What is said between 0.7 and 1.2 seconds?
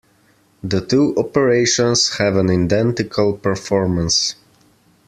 two